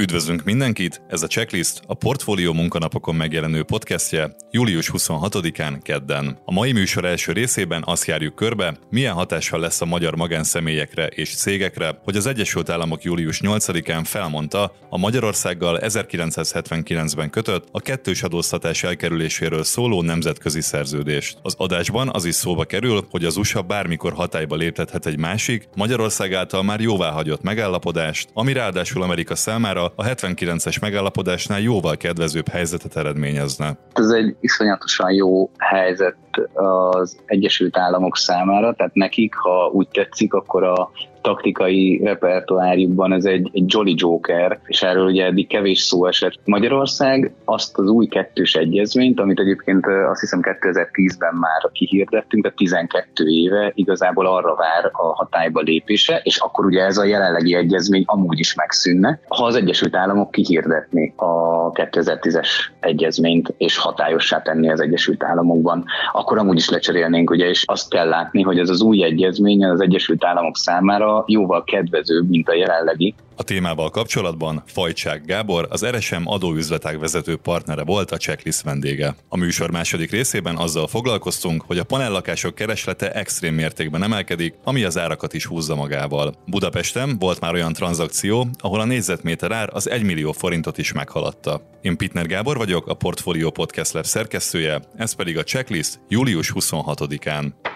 [0.00, 1.00] Üdvözlünk mindenkit!
[1.08, 6.38] Ez a Checklist a Portfólió munkanapokon megjelenő podcastje július 26-án kedden.
[6.44, 11.36] A mai műsor első részében azt járjuk körbe, milyen hatással lesz a magyar magánszemélyekre és
[11.36, 18.82] cégekre, hogy az Egyesült Államok július 8-án felmondta a Magyarországgal 1979-ben kötött a kettős adóztatás
[18.82, 21.38] elkerüléséről szóló nemzetközi szerződést.
[21.42, 26.34] Az adásban az is szóba kerül, hogy az USA bármikor hatályba léptethet egy másik, Magyarország
[26.34, 33.76] által már jóváhagyott megállapodást, ami ráadásul Amerika számára a 79-es megállapodásnál jóval kedvezőbb helyzetet eredményezne.
[33.92, 36.16] Ez egy iszonyatosan jó helyzet
[36.54, 43.50] az Egyesült Államok számára, tehát nekik, ha úgy tetszik, akkor a taktikai repertoárjukban ez egy,
[43.52, 46.40] egy Jolly Joker, és erről ugye eddig kevés szó esett.
[46.44, 53.24] Magyarország azt az új kettős egyezményt, amit egyébként azt hiszem 2010-ben már kihirdettünk, a 12
[53.26, 58.38] éve igazából arra vár a hatályba lépése, és akkor ugye ez a jelenlegi egyezmény amúgy
[58.38, 62.48] is megszűnne, ha az Egyesült Államok kihirdetni a 2010-es
[62.80, 68.08] egyezményt, és hatályossá tenni az Egyesült Államokban, akkor amúgy is lecserélnénk, ugye, és azt kell
[68.08, 73.14] látni, hogy ez az új egyezmény az Egyesült Államok számára jóval kedvezőbb, mint a jelenlegi.
[73.38, 79.16] A témával kapcsolatban Fajcsák Gábor, az RSM adóüzletág vezető partnere volt a checklist vendége.
[79.28, 84.98] A műsor második részében azzal foglalkoztunk, hogy a panellakások kereslete extrém mértékben emelkedik, ami az
[84.98, 86.34] árakat is húzza magával.
[86.46, 91.62] Budapesten volt már olyan tranzakció, ahol a négyzetméter ár az 1 millió forintot is meghaladta.
[91.82, 97.67] Én Pitner Gábor vagyok, a Portfolio Podcast Lab szerkesztője, ez pedig a checklist július 26-án.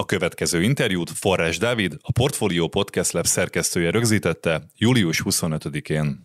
[0.00, 6.20] A következő interjút Forrás Dávid, a Portfolio Podcast Lab szerkesztője rögzítette július 25-én.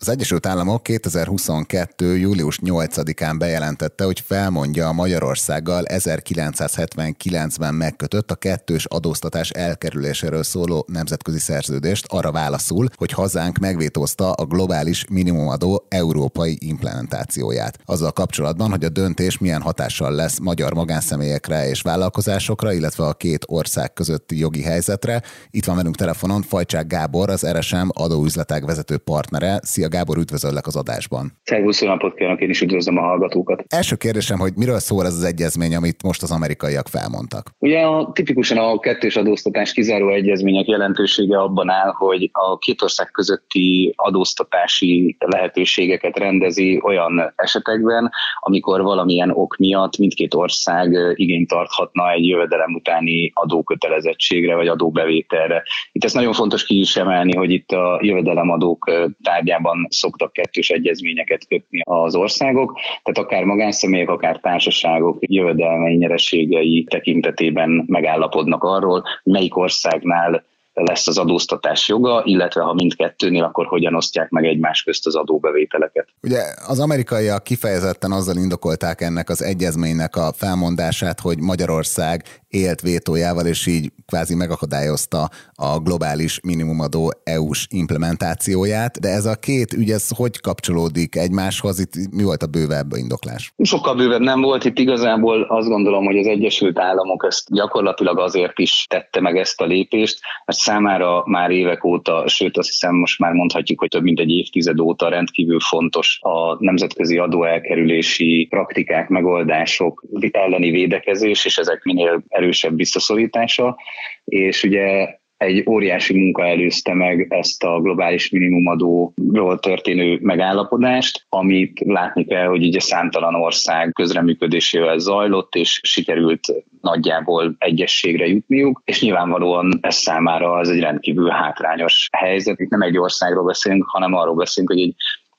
[0.00, 2.16] Az Egyesült Államok 2022.
[2.16, 11.38] július 8-án bejelentette, hogy felmondja a Magyarországgal 1979-ben megkötött a kettős adóztatás elkerüléséről szóló nemzetközi
[11.38, 17.78] szerződést arra válaszul, hogy hazánk megvétózta a globális minimumadó európai implementációját.
[17.84, 23.44] Azzal kapcsolatban, hogy a döntés milyen hatással lesz magyar magánszemélyekre és vállalkozásokra, illetve a két
[23.48, 25.22] ország közötti jogi helyzetre.
[25.50, 29.60] Itt van velünk telefonon Fajcsák Gábor, az RSM adóüzletág vezető partnere.
[29.62, 31.32] Szia Szia Gábor, üdvözöllek az adásban.
[31.42, 33.64] Szervusz, napot kívánok, én is üdvözlöm a hallgatókat.
[33.68, 37.50] Első kérdésem, hogy miről szól ez az egyezmény, amit most az amerikaiak felmondtak?
[37.58, 43.10] Ugye a, tipikusan a kettős adóztatás kizáró egyezmények jelentősége abban áll, hogy a két ország
[43.10, 48.10] közötti adóztatási lehetőségeket rendezi olyan esetekben,
[48.40, 55.62] amikor valamilyen ok miatt mindkét ország igényt tarthatna egy jövedelem utáni adókötelezettségre vagy adóbevételre.
[55.92, 58.90] Itt ez nagyon fontos ki is emelni, hogy itt a jövedelemadók
[59.22, 67.84] tárgyában szoktak kettős egyezményeket kötni az országok, tehát akár magánszemélyek, akár társaságok jövedelmei nyereségei tekintetében
[67.86, 70.44] megállapodnak arról, melyik országnál
[70.84, 76.08] lesz az adóztatás joga, illetve ha mindkettőnél, akkor hogyan osztják meg egymás közt az adóbevételeket.
[76.22, 83.46] Ugye az amerikaiak kifejezetten azzal indokolták ennek az egyezménynek a felmondását, hogy Magyarország élt vétójával,
[83.46, 90.08] és így kvázi megakadályozta a globális minimumadó EU-s implementációját, de ez a két ügy, ez
[90.16, 91.80] hogy kapcsolódik egymáshoz?
[91.80, 93.52] Itt mi volt a bővebb indoklás?
[93.62, 94.64] Sokkal bővebb nem volt.
[94.64, 99.60] Itt igazából azt gondolom, hogy az Egyesült Államok ezt gyakorlatilag azért is tette meg ezt
[99.60, 104.02] a lépést, mert számára már évek óta, sőt azt hiszem most már mondhatjuk, hogy több
[104.02, 111.82] mint egy évtized óta rendkívül fontos a nemzetközi adóelkerülési praktikák, megoldások elleni védekezés, és ezek
[111.82, 113.76] minél erősebb visszaszorítása,
[114.24, 122.24] és ugye egy óriási munka előzte meg ezt a globális minimumadóról történő megállapodást, amit látni
[122.24, 126.40] kell, hogy ugye számtalan ország közreműködésével zajlott, és sikerült
[126.80, 132.60] nagyjából egyességre jutniuk, és nyilvánvalóan ez számára az egy rendkívül hátrányos helyzet.
[132.60, 134.94] Itt nem egy országról beszélünk, hanem arról beszélünk, hogy egy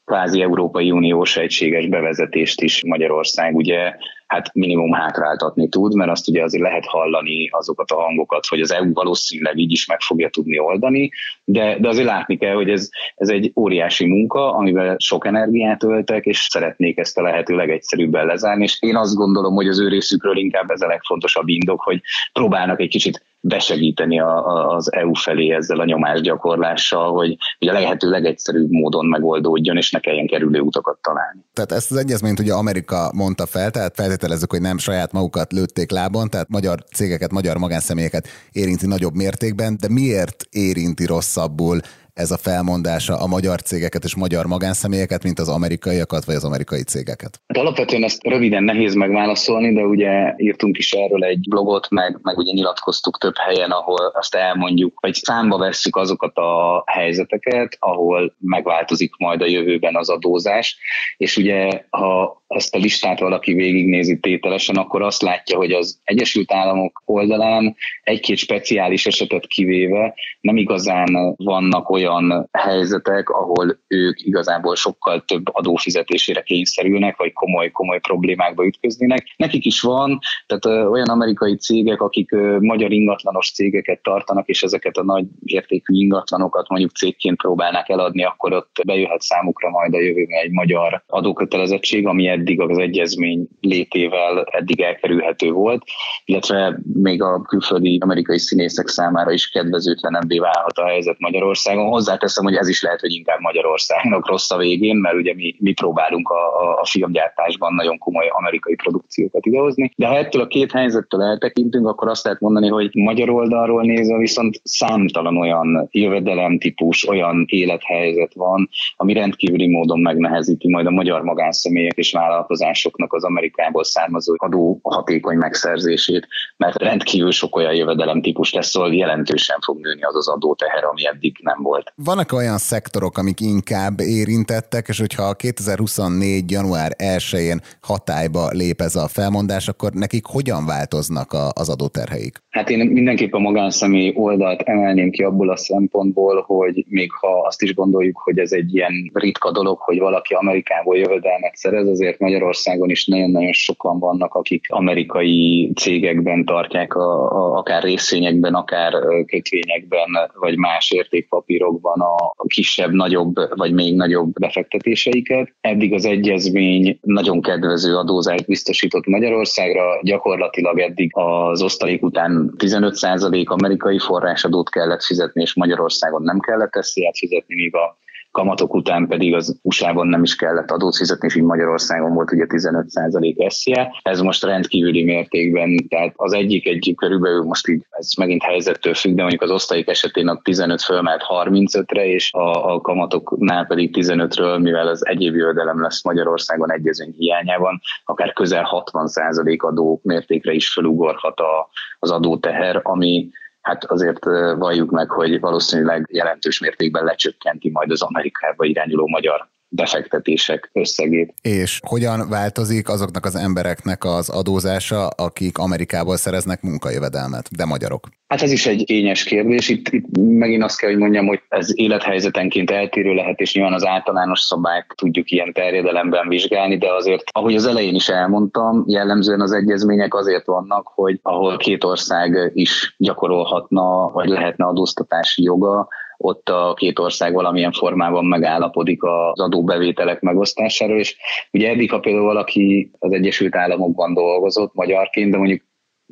[0.06, 3.96] kvázi Európai Uniós egységes bevezetést is Magyarország ugye
[4.30, 8.74] hát minimum hátráltatni tud, mert azt ugye azért lehet hallani azokat a hangokat, hogy az
[8.74, 11.12] EU valószínűleg így is meg fogja tudni oldani,
[11.44, 16.26] de, de azért látni kell, hogy ez, ez egy óriási munka, amivel sok energiát öltek,
[16.26, 20.38] és szeretnék ezt a lehető legegyszerűbben lezárni, és én azt gondolom, hogy az ő részükről
[20.38, 22.02] inkább ez a legfontosabb indok, hogy
[22.34, 27.74] próbálnak egy kicsit besegíteni a, a, az EU felé ezzel a nyomásgyakorlással, hogy, hogy a
[27.74, 31.40] lehető legegyszerűbb módon megoldódjon, és ne kelljen kerülő utakat találni.
[31.54, 35.92] Tehát ezt az egyezményt ugye Amerika mondta fel, tehát feltételezzük, hogy nem saját magukat lőtték
[35.92, 41.80] lábon, tehát magyar cégeket, magyar magánszemélyeket érinti nagyobb mértékben, de miért érinti rosszabbul
[42.20, 46.84] ez a felmondása a magyar cégeket és magyar magánszemélyeket, mint az amerikaiakat vagy az amerikai
[46.84, 47.42] cégeket?
[47.48, 52.38] Hát alapvetően ezt röviden nehéz megválaszolni, de ugye írtunk is erről egy blogot, meg, meg
[52.38, 59.16] ugye nyilatkoztuk több helyen, ahol azt elmondjuk, vagy számba vesszük azokat a helyzeteket, ahol megváltozik
[59.18, 60.78] majd a jövőben az adózás,
[61.18, 66.54] és ugye ha ezt a listát valaki végignézi tételesen, akkor azt látja, hogy az Egyesült
[66.54, 72.09] Államok oldalán egy-két speciális esetet kivéve nem igazán vannak olyan
[72.52, 79.26] helyzetek, ahol ők igazából sokkal több adófizetésére kényszerülnek, vagy komoly-komoly problémákba ütköznének.
[79.38, 85.04] Nekik is van, tehát olyan amerikai cégek, akik magyar ingatlanos cégeket tartanak, és ezeket a
[85.04, 90.52] nagy értékű ingatlanokat mondjuk cégként próbálnak eladni, akkor ott bejöhet számukra majd a jövőben egy
[90.52, 95.84] magyar adókötelezettség, ami eddig az egyezmény létével eddig elkerülhető volt,
[96.26, 101.90] illetve még a külföldi amerikai színészek számára is kedvezőtlenebbé válhat a helyzet Magyarországon.
[102.00, 105.74] Hozzáteszem, hogy ez is lehet, hogy inkább Magyarországnak rossz a végén, mert ugye mi, mi
[105.74, 109.92] próbálunk a, a filmgyártásban nagyon komoly amerikai produkciókat idehozni.
[109.96, 114.18] De ha ettől a két helyzettől eltekintünk, akkor azt lehet mondani, hogy magyar oldalról nézve
[114.18, 121.98] viszont számtalan olyan jövedelemtípus, olyan élethelyzet van, ami rendkívüli módon megnehezíti majd a magyar magánszemélyek
[121.98, 128.94] és vállalkozásoknak az Amerikából származó adó hatékony megszerzését, mert rendkívül sok olyan jövedelemtípus lesz, szóval
[128.94, 131.89] jelentősen fog nőni az az adóteher, ami eddig nem volt.
[131.96, 136.52] Vannak olyan szektorok, amik inkább érintettek, és hogyha 2024.
[136.52, 142.38] január 1-én hatályba lép ez a felmondás, akkor nekik hogyan változnak az adóterheik?
[142.50, 147.62] Hát én mindenképp a magánszemély oldalt emelném ki abból a szempontból, hogy még ha azt
[147.62, 152.90] is gondoljuk, hogy ez egy ilyen ritka dolog, hogy valaki Amerikából jövedelmet szerez, azért Magyarországon
[152.90, 158.94] is nagyon-nagyon sokan vannak, akik amerikai cégekben tartják, a, a, akár részvényekben, akár
[159.26, 160.08] kötvényekben,
[160.40, 165.54] vagy más értékpapírokban a, a kisebb, nagyobb, vagy még nagyobb befektetéseiket.
[165.62, 174.00] Eddig az egyezmény nagyon kedvező adózást biztosított Magyarországra, gyakorlatilag eddig az osztalék után 15% amerikai
[174.00, 177.98] forrásadót kellett fizetni, és Magyarországon nem kellett ezt fizetni, míg a
[178.32, 182.46] kamatok után pedig az USA-ban nem is kellett adót fizetni, és így Magyarországon volt ugye
[182.48, 184.00] 15% eszje.
[184.02, 189.16] Ez most rendkívüli mértékben, tehát az egyik egy körülbelül most így, ez megint helyzettől függ,
[189.16, 194.62] de mondjuk az osztalék esetén a 15 fölmelt 35-re, és a, a kamatoknál pedig 15-ről,
[194.62, 201.40] mivel az egyéb jövedelem lesz Magyarországon egyezmény hiányában, akár közel 60% adó mértékre is felugorhat
[201.40, 203.30] a, az adóteher, ami
[203.62, 204.26] hát azért
[204.56, 211.34] valljuk meg, hogy valószínűleg jelentős mértékben lecsökkenti majd az Amerikába irányuló magyar befektetések összegét.
[211.42, 218.08] És hogyan változik azoknak az embereknek az adózása, akik Amerikából szereznek munkajövedelmet, de magyarok?
[218.28, 219.70] Hát ez is egy kényes kérdés.
[219.70, 223.86] Itt, itt megint azt kell, hogy mondjam, hogy ez élethelyzetenként eltérő lehet, és nyilván az
[223.86, 229.52] általános szabályt tudjuk ilyen terjedelemben vizsgálni, de azért, ahogy az elején is elmondtam, jellemzően az
[229.52, 235.88] egyezmények azért vannak, hogy ahol két ország is gyakorolhatna, vagy lehetne adóztatási joga,
[236.22, 241.18] ott a két ország valamilyen formában megállapodik az adóbevételek megosztásáról, és
[241.52, 245.62] ugye eddig, ha például valaki az Egyesült Államokban dolgozott magyarként, de mondjuk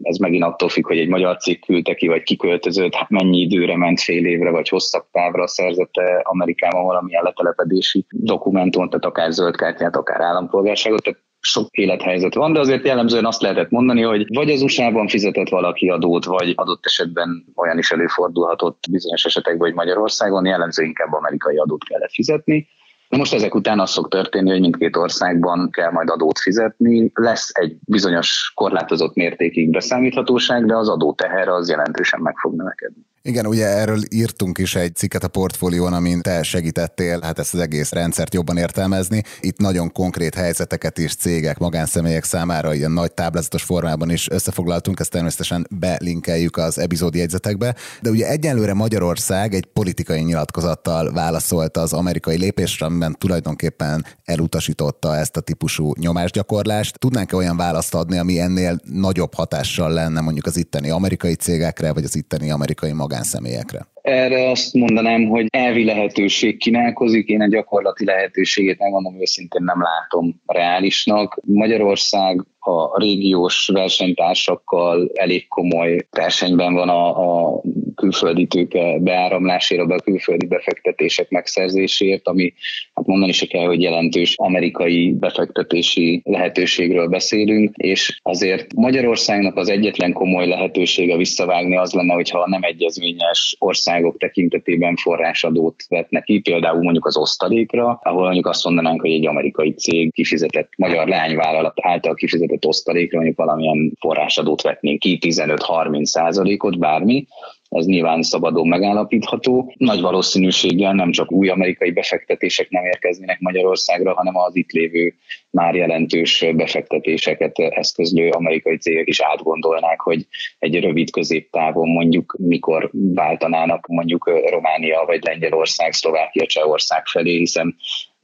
[0.01, 3.77] ez megint attól függ, hogy egy magyar cég küldte ki, vagy kiköltözött, hát mennyi időre
[3.77, 10.21] ment, fél évre, vagy hosszabb távra szerzette Amerikában valamilyen letelepedési dokumentumot, tehát akár zöldkártyát, akár
[10.21, 15.07] állampolgárságot, tehát sok élethelyzet van, de azért jellemzően azt lehetett mondani, hogy vagy az USA-ban
[15.07, 21.13] fizetett valaki adót, vagy adott esetben olyan is előfordulhatott bizonyos esetekben, hogy Magyarországon jellemző inkább
[21.13, 22.67] amerikai adót kellett fizetni.
[23.09, 27.11] Na most ezek után az fog történni, hogy mindkét országban kell majd adót fizetni.
[27.13, 33.01] Lesz egy bizonyos korlátozott mértékig beszámíthatóság, de az adóteher az jelentősen meg fog növekedni.
[33.27, 37.59] Igen, ugye erről írtunk is egy cikket a portfólión, amin te segítettél hát ezt az
[37.59, 39.23] egész rendszert jobban értelmezni.
[39.39, 45.11] Itt nagyon konkrét helyzeteket is cégek, magánszemélyek számára ilyen nagy táblázatos formában is összefoglaltunk, ezt
[45.11, 47.75] természetesen belinkeljük az epizód jegyzetekbe.
[48.01, 55.37] De ugye egyenlőre Magyarország egy politikai nyilatkozattal válaszolt az amerikai lépésre, amiben tulajdonképpen elutasította ezt
[55.37, 56.99] a típusú nyomásgyakorlást.
[56.99, 62.03] Tudnánk-e olyan választ adni, ami ennél nagyobb hatással lenne mondjuk az itteni amerikai cégekre, vagy
[62.03, 63.87] az itteni amerikai magán magánszemélyekre?
[64.01, 70.41] Erre azt mondanám, hogy elvi lehetőség kínálkozik, én a gyakorlati lehetőségét megmondom őszintén nem látom
[70.45, 71.39] reálisnak.
[71.45, 77.61] Magyarország a régiós versenytársakkal elég komoly versenyben van a, a
[77.97, 82.53] külföldi tőke beáramlásért, a külföldi befektetések megszerzéséért, ami
[82.93, 90.13] hát mondani se kell, hogy jelentős amerikai befektetési lehetőségről beszélünk, és azért Magyarországnak az egyetlen
[90.13, 97.05] komoly lehetősége visszavágni az lenne, hogyha nem egyezményes országok tekintetében forrásadót vetnek ki, például mondjuk
[97.05, 102.65] az osztalékra, ahol mondjuk azt mondanánk, hogy egy amerikai cég kifizetett magyar lányvállalat által kifizetett
[102.65, 107.27] osztalékra mondjuk valamilyen forrásadót vetnénk ki, 15-30 százalékot, bármi,
[107.69, 109.73] ez nyilván szabadon megállapítható.
[109.77, 115.13] Nagy valószínűséggel nem csak új amerikai befektetések nem érkeznének Magyarországra, hanem az itt lévő
[115.49, 120.27] már jelentős befektetéseket eszközlő amerikai cégek is átgondolnák, hogy
[120.59, 127.75] egy rövid középtávon mondjuk mikor váltanának mondjuk Románia vagy Lengyelország, Szlovákia, Csehország felé, hiszen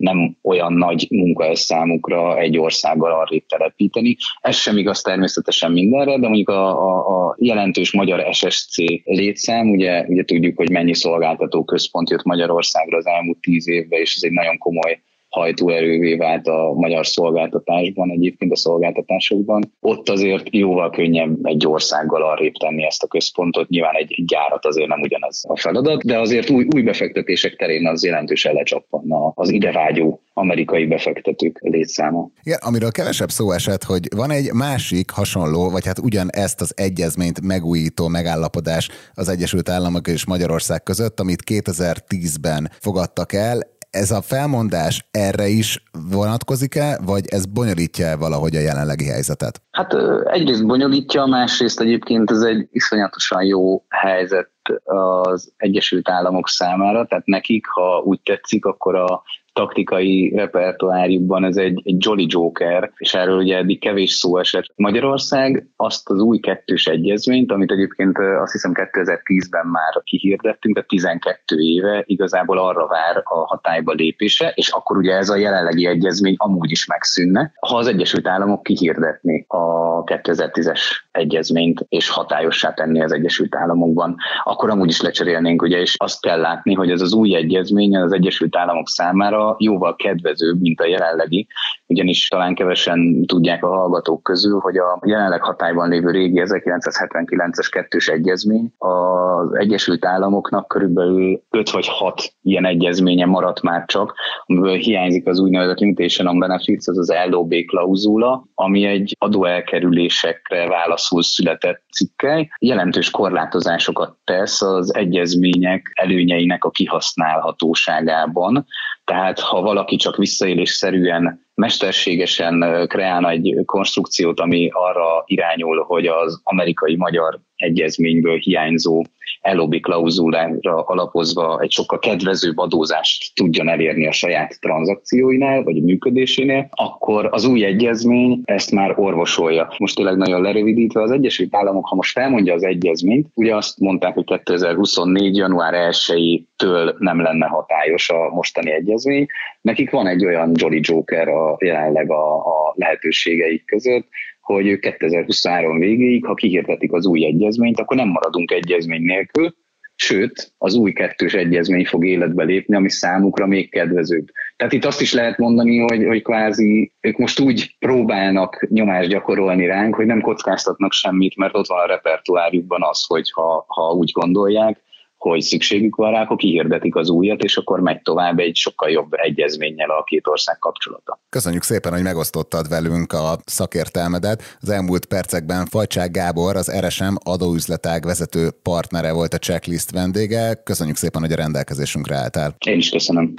[0.04, 4.16] nem olyan nagy munka ez számukra egy országgal arrébb telepíteni.
[4.42, 10.06] Ez sem igaz természetesen mindenre, de mondjuk a, a, a jelentős magyar SSC létszám, ugye,
[10.08, 14.32] ugye tudjuk, hogy mennyi szolgáltató központ jött Magyarországra az elmúlt tíz évben, és ez egy
[14.32, 15.02] nagyon komoly
[15.34, 19.74] hajtóerővé vált a magyar szolgáltatásban, egyébként a szolgáltatásokban.
[19.80, 23.70] Ott azért jóval könnyebb egy országgal arrébb tenni ezt a központot.
[23.70, 28.06] Nyilván egy gyárat azért nem ugyanaz a feladat, de azért új, új befektetések terén az
[28.06, 32.30] jelentősen lecsappanna az idevágyó amerikai befektetők létszáma.
[32.44, 36.74] Igen, amiről kevesebb szó esett, hogy van egy másik hasonló, vagy hát ugyan ezt az
[36.76, 44.22] egyezményt megújító megállapodás az Egyesült Államok és Magyarország között, amit 2010-ben fogadtak el ez a
[44.22, 49.62] felmondás erre is vonatkozik-e, vagy ez bonyolítja valahogy a jelenlegi helyzetet?
[49.72, 49.94] Hát
[50.26, 54.52] egyrészt bonyolítja, másrészt egyébként ez egy iszonyatosan jó helyzet
[54.84, 59.24] az Egyesült Államok számára, tehát nekik, ha úgy tetszik, akkor a
[59.54, 64.66] taktikai repertoárjukban ez egy, egy Jolly Joker, és erről ugye eddig kevés szó esett.
[64.76, 71.56] Magyarország azt az új kettős egyezményt, amit egyébként azt hiszem 2010-ben már kihirdettünk, a 12
[71.60, 76.72] éve igazából arra vár a hatályba lépése, és akkor ugye ez a jelenlegi egyezmény amúgy
[76.72, 80.82] is megszűnne, ha az Egyesült Államok kihirdetni a 2010-es
[81.14, 86.40] egyezményt, és hatályossá tenni az Egyesült Államokban, akkor amúgy is lecserélnénk, ugye, és azt kell
[86.40, 91.48] látni, hogy ez az új egyezmény az Egyesült Államok számára jóval kedvezőbb, mint a jelenlegi,
[91.86, 98.08] ugyanis talán kevesen tudják a hallgatók közül, hogy a jelenleg hatályban lévő régi 1979-es kettős
[98.08, 104.14] egyezmény az Egyesült Államoknak körülbelül 5 vagy 6 ilyen egyezménye maradt már csak,
[104.46, 110.68] amiből hiányzik az úgynevezett Limitation on Benefits, az az LOB klauzula, ami egy adóelkerülésekre
[111.04, 112.50] válaszul született cikkely.
[112.60, 118.66] Jelentős korlátozásokat tesz az egyezmények előnyeinek a kihasználhatóságában,
[119.04, 127.40] tehát ha valaki csak visszaélésszerűen mesterségesen kreálna egy konstrukciót, ami arra irányul, hogy az amerikai-magyar
[127.56, 129.04] egyezményből hiányzó
[129.52, 136.68] LOB klauzulára alapozva egy sokkal kedvezőbb adózást tudjon elérni a saját tranzakcióinál, vagy a működésénél,
[136.72, 139.74] akkor az új egyezmény ezt már orvosolja.
[139.78, 144.14] Most tényleg nagyon lerövidítve az Egyesült Államok, ha most felmondja az egyezményt, ugye azt mondták,
[144.14, 145.36] hogy 2024.
[145.36, 149.26] január 1-től nem lenne hatályos a mostani egyezmény.
[149.62, 154.08] Nekik van egy olyan Jolly Joker a jelenleg a, a lehetőségeik között,
[154.44, 159.54] hogy ők 2023 végéig, ha kihirdetik az új egyezményt, akkor nem maradunk egyezmény nélkül,
[159.96, 164.28] sőt, az új kettős egyezmény fog életbe lépni, ami számukra még kedvezőbb.
[164.56, 169.66] Tehát itt azt is lehet mondani, hogy, hogy kvázi ők most úgy próbálnak nyomást gyakorolni
[169.66, 174.12] ránk, hogy nem kockáztatnak semmit, mert ott van a repertoárjukban az, hogy ha, ha úgy
[174.12, 174.83] gondolják,
[175.32, 179.10] hogy szükségük van rá, akkor kihirdetik az újat, és akkor megy tovább egy sokkal jobb
[179.12, 181.20] egyezménnyel a két ország kapcsolata.
[181.30, 184.58] Köszönjük szépen, hogy megosztottad velünk a szakértelmedet.
[184.62, 190.62] Az elmúlt percekben Fajcsák Gábor, az RSM adóüzletág vezető partnere volt a checklist vendége.
[190.64, 192.56] Köszönjük szépen, hogy a rendelkezésünkre álltál.
[192.66, 193.34] Én is köszönöm.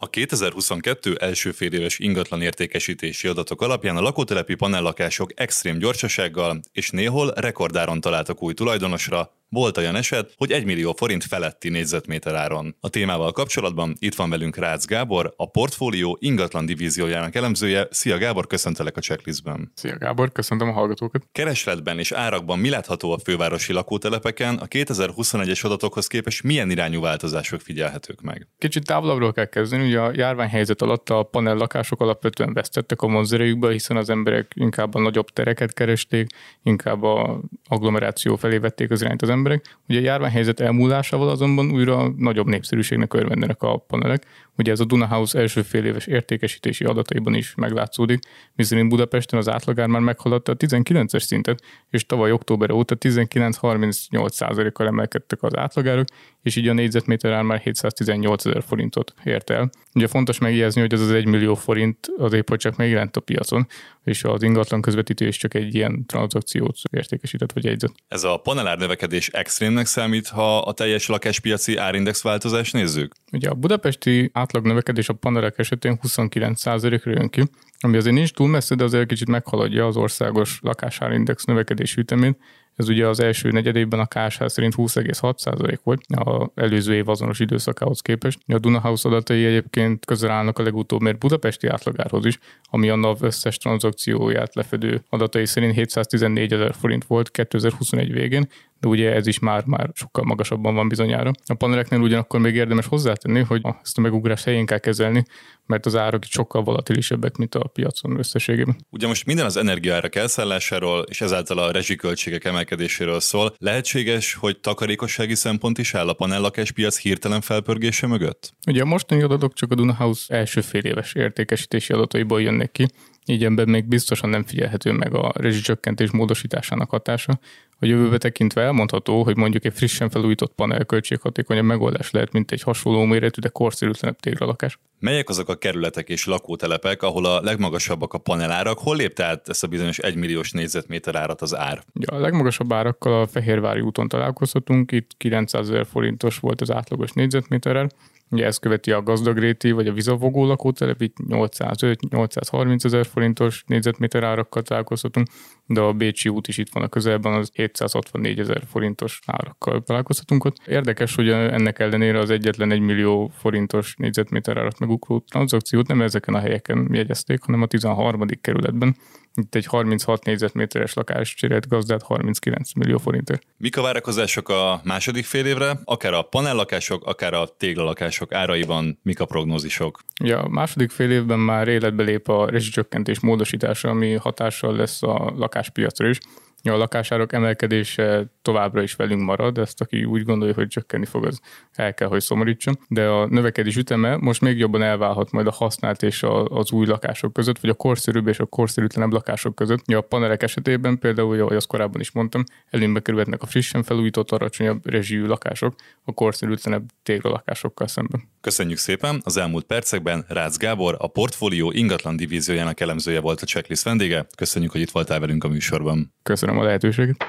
[0.00, 7.32] A 2022 első féléves ingatlan értékesítési adatok alapján a lakótelepi panellakások extrém gyorsasággal és néhol
[7.36, 12.76] rekordáron találtak új tulajdonosra, volt olyan eset, hogy 1 millió forint feletti négyzetméter áron.
[12.80, 17.86] A témával kapcsolatban itt van velünk Rácz Gábor, a portfólió ingatlan divíziójának elemzője.
[17.90, 19.72] Szia Gábor, köszöntelek a checklistben.
[19.74, 21.22] Szia Gábor, köszöntöm a hallgatókat.
[21.32, 24.56] Keresletben és árakban mi látható a fővárosi lakótelepeken?
[24.56, 28.46] A 2021-es adatokhoz képest milyen irányú változások figyelhetők meg?
[28.58, 33.70] Kicsit távolabbról kell kezdeni, ugye a járványhelyzet alatt a panel lakások alapvetően vesztettek a monzerejükből,
[33.70, 36.26] hiszen az emberek inkább a nagyobb tereket keresték,
[36.62, 39.76] inkább a agglomeráció felé vették az irányt az emberek.
[39.88, 44.26] Ugye a járványhelyzet elmúlásával azonban újra nagyobb népszerűségnek örvendenek a panelek.
[44.56, 48.18] Ugye ez a Dunahouse első fél éves értékesítési adataiban is meglátszódik,
[48.54, 54.86] miszerint Budapesten az átlagár már meghaladta a 19-es szintet, és tavaly október óta 19-38 kal
[54.86, 56.06] emelkedtek az átlagárok,
[56.42, 59.70] és így a négyzetméter ár már 718 ezer forintot ért el.
[59.98, 63.66] Ugye fontos megjegyezni, hogy ez az 1 millió forint az épp csak megjelent a piacon,
[64.04, 67.92] és az ingatlan közvetítő is csak egy ilyen tranzakciót értékesített vagy jegyzett.
[68.08, 73.12] Ez a panelár növekedés extrémnek számít, ha a teljes lakáspiaci árindex változást nézzük?
[73.32, 77.42] Ugye a budapesti átlag növekedés a panelek esetén 29%-ra jön ki,
[77.80, 82.38] ami azért nincs túl messze, de azért kicsit meghaladja az országos lakásárindex növekedés ütemét,
[82.78, 88.00] ez ugye az első negyedében a KSH szerint 20,6% volt a előző év azonos időszakához
[88.00, 88.38] képest.
[88.46, 92.38] A Dunahouse adatai egyébként közel állnak a legutóbb mert budapesti átlagárhoz is,
[92.70, 98.48] ami a NAV összes tranzakcióját lefedő adatai szerint 714 ezer forint volt 2021 végén,
[98.80, 101.30] de ugye ez is már, már sokkal magasabban van bizonyára.
[101.46, 105.24] A paneleknél ugyanakkor még érdemes hozzátenni, hogy ezt a megugrást helyén kell kezelni,
[105.66, 108.76] mert az árak sokkal volatilisebbek, mint a piacon összességében.
[108.90, 113.54] Ugye most minden az energiaárak elszállásáról és ezáltal a rezsiköltségek emelkedéséről szól.
[113.58, 118.52] Lehetséges, hogy takarékossági szempont is áll a panellakáspiac hirtelen felpörgése mögött?
[118.66, 122.86] Ugye a mostani adatok csak a Dunahouse első fél éves értékesítési adataiból jönnek ki,
[123.28, 127.38] így ebben még biztosan nem figyelhető meg a rezsicsökkentés módosításának hatása.
[127.80, 132.62] A jövőbe tekintve elmondható, hogy mondjuk egy frissen felújított panel költséghatékonyabb megoldás lehet, mint egy
[132.62, 134.78] hasonló méretű, de korszerűtlenebb téglalakás.
[134.98, 138.78] Melyek azok a kerületek és lakótelepek, ahol a legmagasabbak a panelárak?
[138.78, 141.82] Hol lépte át ezt a bizonyos 1 milliós négyzetméter árat az ár?
[141.94, 147.12] Ja, a legmagasabb árakkal a Fehérvári úton találkozhatunk, itt 900 ezer forintos volt az átlagos
[147.12, 147.88] négyzetméterrel,
[148.30, 154.62] Ugye ezt követi a gazdagréti vagy a vizavogó lakótelep, itt 805-830 ezer forintos négyzetméter árakkal
[154.62, 155.26] találkozhatunk,
[155.66, 160.44] de a Bécsi út is itt van a közelben, az 764 ezer forintos árakkal találkozhatunk
[160.44, 160.56] ott.
[160.66, 166.34] Érdekes, hogy ennek ellenére az egyetlen 1 millió forintos négyzetméter árat megugró tranzakciót nem ezeken
[166.34, 168.26] a helyeken jegyezték, hanem a 13.
[168.40, 168.96] kerületben,
[169.38, 173.42] itt egy 36 négyzetméteres lakás cserélt gazdát 39 millió forintért.
[173.56, 175.80] Mik a várakozások a második fél évre?
[175.84, 180.00] Akár a panellakások, akár a téglalakások áraiban, mik a prognózisok?
[180.24, 185.32] Ja, a második fél évben már életbe lép a rezsicsökkentés módosítása, ami hatással lesz a
[185.36, 186.18] lakáspiacra is
[186.62, 191.40] a lakásárak emelkedése továbbra is velünk marad, ezt aki úgy gondolja, hogy csökkenni fog, az
[191.72, 192.78] el kell, hogy szomorítson.
[192.88, 196.86] De a növekedés üteme most még jobban elválhat majd a használt és a, az új
[196.86, 199.82] lakások között, vagy a korszerűbb és a korszerűtlenebb lakások között.
[199.86, 204.30] Ja, a panelek esetében például, ahogy azt korábban is mondtam, előnybe kerülhetnek a frissen felújított,
[204.30, 208.22] alacsonyabb rezsijű lakások a korszerűtlenebb téglalakásokkal szemben.
[208.40, 209.20] Köszönjük szépen!
[209.24, 214.26] Az elmúlt percekben Rácz Gábor, a portfólió ingatlan divíziójának elemzője volt a checklist vendége.
[214.36, 216.14] Köszönjük, hogy itt voltál velünk a műsorban.
[216.22, 217.22] Köszönöm må det hete, sikkert.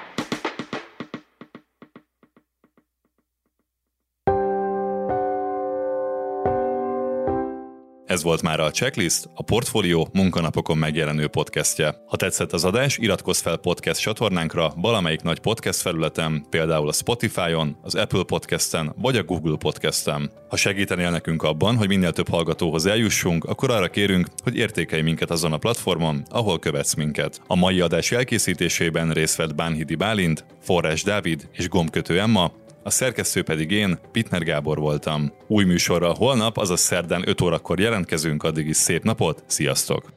[8.09, 11.95] Ez volt már a Checklist, a Portfolio munkanapokon megjelenő podcastje.
[12.07, 17.77] Ha tetszett az adás, iratkozz fel podcast csatornánkra valamelyik nagy podcast felületen, például a Spotify-on,
[17.81, 20.31] az Apple Podcast-en vagy a Google Podcast-en.
[20.47, 25.31] Ha segítenél nekünk abban, hogy minél több hallgatóhoz eljussunk, akkor arra kérünk, hogy értékelj minket
[25.31, 27.41] azon a platformon, ahol követsz minket.
[27.47, 32.51] A mai adás elkészítésében részt vett Bánhidi Bálint, Forrás Dávid és Gombkötő Emma,
[32.83, 35.31] a szerkesztő pedig én, Pitner Gábor voltam.
[35.47, 40.11] Új műsorral holnap, azaz szerdán 5 órakor jelentkezünk, addig is szép napot, sziasztok!